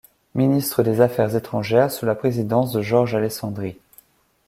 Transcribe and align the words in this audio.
Ministre 0.33 0.81
des 0.81 0.99
Affaires 0.99 1.35
étrangères 1.35 1.91
sous 1.91 2.07
la 2.07 2.15
présidence 2.15 2.71
de 2.73 2.81
Jorge 2.81 3.13
Alessandri. 3.13 3.77